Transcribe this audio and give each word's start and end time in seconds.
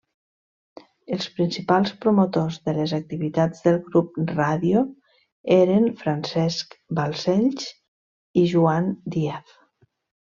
Els 1.17 1.25
principals 1.39 1.91
promotors 2.05 2.57
de 2.69 2.73
les 2.77 2.95
activitats 2.99 3.61
del 3.67 3.77
Grup 3.89 4.17
Ràdio 4.31 4.83
eren 5.59 5.85
Francesc 6.01 6.75
Balcells 7.01 7.69
i 8.45 8.49
Joan 8.55 8.93
Díaz. 9.19 9.55